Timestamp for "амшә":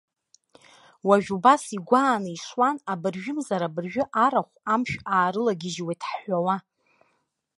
4.73-4.97